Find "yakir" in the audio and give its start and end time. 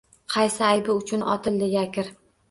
1.73-2.09